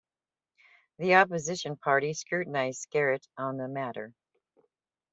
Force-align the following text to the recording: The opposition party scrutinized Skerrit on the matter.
The 0.97 1.13
opposition 1.13 1.77
party 1.77 2.15
scrutinized 2.15 2.87
Skerrit 2.89 3.27
on 3.37 3.57
the 3.57 3.67
matter. 3.67 4.15